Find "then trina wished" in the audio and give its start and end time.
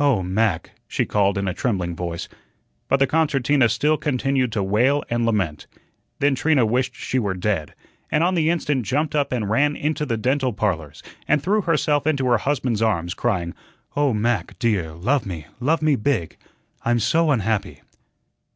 6.18-6.96